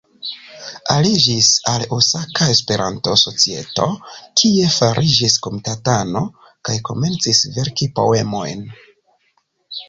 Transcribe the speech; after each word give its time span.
Aliĝis 0.93 1.49
al 1.71 1.83
Osaka 1.97 2.47
Esperanto-Societo, 2.53 3.85
kie 4.41 4.71
fariĝis 4.77 5.37
komitatano, 5.49 6.25
kaj 6.71 6.77
komencis 6.91 7.43
verki 7.59 7.91
poemojn. 8.01 8.67